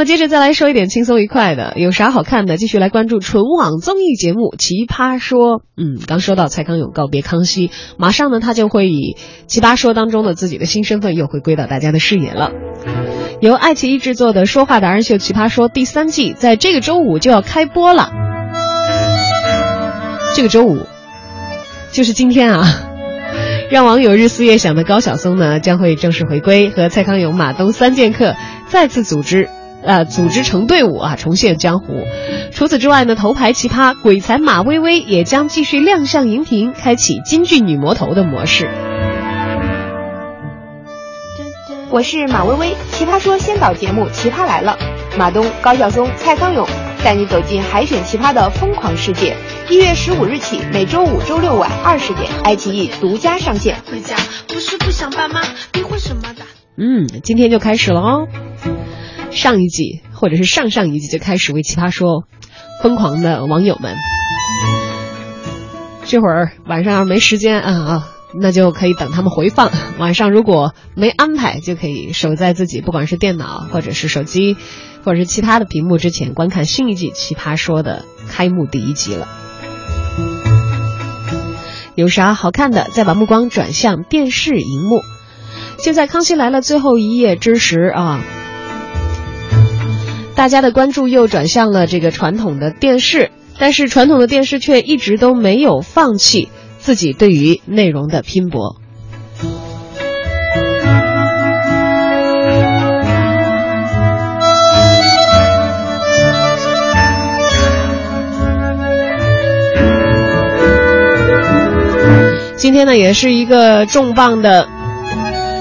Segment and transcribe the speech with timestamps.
[0.00, 2.56] 么接着再来说一点轻松愉快的，有啥好看的？
[2.56, 5.58] 继续来关注纯网综艺节目《奇葩说》。
[5.76, 9.14] 嗯，刚说到蔡康永告别康熙，马上呢他就会以
[9.46, 12.50] 《奇葩说》当中的自己的新身份又回归到大家的视野了。
[13.42, 18.10] 由爱奇艺制作的《说话达人秀奇葩说》第三季在这个周五就要开播了。
[20.34, 20.86] 这个周五，
[21.92, 22.64] 就是今天啊！
[23.70, 28.34] 让网友日思夜想的高晓松呢，将会正式回归，和蔡康永、马东三剑客
[28.68, 29.50] 再次组织。
[29.82, 32.04] 呃，组织成队伍啊，重现江湖。
[32.52, 38.68] 除此之外呢，头牌奇葩鬼才马薇薇也将继续亮相荧屏，开启京剧女魔头的模式。
[41.90, 44.78] 我是马薇薇，奇葩说先导节目《奇葩来了》，
[45.18, 46.64] 马东、高晓松、蔡康永
[47.02, 49.36] 带你走进海选奇葩的疯狂世界。
[49.68, 53.76] 一月十五日起，每周五、周六晚二十点，爱奇艺独家上线。
[53.90, 54.14] 回家
[54.46, 55.40] 不是不想爸妈，
[55.74, 56.42] 你会什么的？
[56.76, 58.28] 嗯，今天就开始了哦。
[59.40, 62.10] 上一季或者是上上一季就开始为《奇葩说》
[62.82, 63.96] 疯狂的网友们，
[66.04, 69.70] 这会儿晚上要是没时间啊啊，那就可以等他们回放。
[69.98, 74.58] 晚上如果没安排，就可以守在自己不管是电脑或者是手机，
[75.04, 79.26] 或者是其他的屏幕之前观看新一季《奇葩说》的开幕第一集了。
[81.94, 82.90] 有啥好看的？
[82.92, 85.00] 再把目光转向电视荧幕。
[85.82, 88.22] 就在《康熙来了》最后一页之时啊。
[90.40, 98.76] 大家的关注又转向了这个传统的电视，但是传统的电视却一直都没有放弃自己对于内容的拼搏。
[112.56, 114.66] 今天呢，也是一个重磅的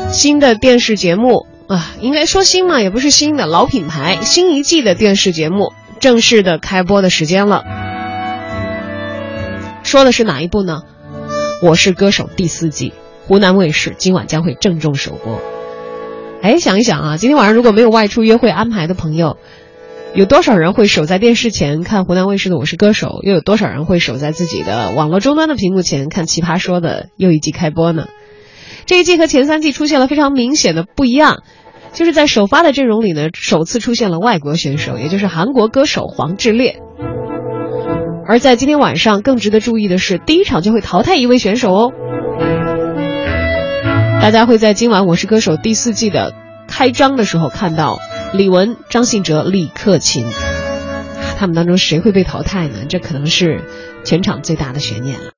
[0.10, 1.49] 新的电视节目。
[1.70, 7.64] 啊，应该说新嘛，也不是新的，老品牌，新一季的电视节目正式的开播的时间了。
[9.84, 10.82] 说的是哪一部呢？
[11.62, 12.94] 我是歌手第四季，
[13.28, 15.40] 湖南卫视今晚将会郑重首播。
[16.42, 19.38] 哎，想一想啊，今天晚上如果没有外出约会安排的朋友，
[20.16, 23.10] 有多少人会守在电视前看湖南卫视的《我是歌手》？
[23.24, 28.08] 又有多少人会守在自己的网络终端的屏幕前看《奇葩说》的又一季开播呢？
[28.90, 31.44] 这一季和前三季出现了非常明显的不一样。
[31.94, 36.80] 就是在首发的阵容里呢，首次出现了外国选手，也就是韩国歌手黄致列。
[38.26, 41.92] 而在今天晚上，更值得注意的是，第一场就会淘汰一位选手哦。
[44.24, 46.34] 大家会在今晚《我是歌手》第四季的
[46.68, 48.00] 开张的时候看到
[48.34, 50.26] 李玟、张信哲、李克勤，
[51.38, 52.86] 他们当中谁会被淘汰呢？
[52.90, 53.62] 这可能是
[54.04, 55.26] 全场最大的悬念了。